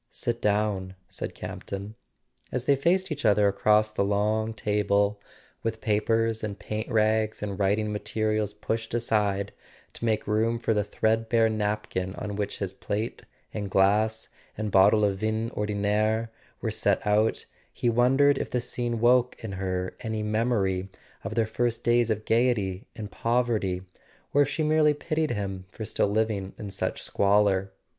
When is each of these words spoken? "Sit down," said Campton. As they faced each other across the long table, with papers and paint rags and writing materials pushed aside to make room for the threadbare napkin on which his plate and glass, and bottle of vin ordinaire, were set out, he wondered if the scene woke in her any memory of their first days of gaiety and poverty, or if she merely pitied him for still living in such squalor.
"Sit 0.09 0.41
down," 0.41 0.95
said 1.09 1.35
Campton. 1.35 1.93
As 2.51 2.63
they 2.63 2.75
faced 2.75 3.11
each 3.11 3.23
other 3.23 3.47
across 3.47 3.91
the 3.91 4.03
long 4.03 4.51
table, 4.51 5.21
with 5.61 5.79
papers 5.79 6.43
and 6.43 6.57
paint 6.57 6.89
rags 6.89 7.43
and 7.43 7.59
writing 7.59 7.93
materials 7.93 8.51
pushed 8.51 8.95
aside 8.95 9.51
to 9.93 10.03
make 10.03 10.25
room 10.25 10.57
for 10.57 10.73
the 10.73 10.83
threadbare 10.83 11.49
napkin 11.49 12.15
on 12.15 12.35
which 12.35 12.57
his 12.57 12.73
plate 12.73 13.25
and 13.53 13.69
glass, 13.69 14.27
and 14.57 14.71
bottle 14.71 15.05
of 15.05 15.17
vin 15.19 15.51
ordinaire, 15.51 16.31
were 16.61 16.71
set 16.71 17.05
out, 17.05 17.45
he 17.71 17.87
wondered 17.87 18.39
if 18.39 18.49
the 18.49 18.59
scene 18.59 18.99
woke 19.01 19.35
in 19.43 19.51
her 19.51 19.95
any 19.99 20.23
memory 20.23 20.89
of 21.23 21.35
their 21.35 21.45
first 21.45 21.83
days 21.83 22.09
of 22.09 22.25
gaiety 22.25 22.87
and 22.95 23.11
poverty, 23.11 23.83
or 24.33 24.41
if 24.41 24.49
she 24.49 24.63
merely 24.63 24.95
pitied 24.95 25.29
him 25.29 25.65
for 25.69 25.85
still 25.85 26.07
living 26.09 26.55
in 26.57 26.71
such 26.71 27.03
squalor. 27.03 27.71